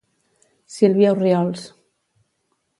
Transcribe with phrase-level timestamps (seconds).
[0.77, 1.69] Silvia Orriols.